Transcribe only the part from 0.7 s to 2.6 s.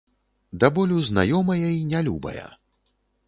болю знаёмая і нялюбая.